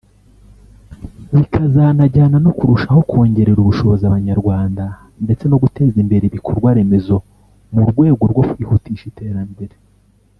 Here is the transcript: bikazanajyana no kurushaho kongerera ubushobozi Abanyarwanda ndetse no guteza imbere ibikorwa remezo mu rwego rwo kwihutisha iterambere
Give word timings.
bikazanajyana 1.35 2.37
no 2.45 2.51
kurushaho 2.57 2.99
kongerera 3.09 3.59
ubushobozi 3.61 4.03
Abanyarwanda 4.05 4.83
ndetse 5.25 5.43
no 5.47 5.59
guteza 5.63 5.95
imbere 6.03 6.23
ibikorwa 6.25 6.69
remezo 6.77 7.15
mu 7.73 7.79
rwego 7.89 8.23
rwo 8.31 8.43
kwihutisha 8.49 9.05
iterambere 9.11 9.75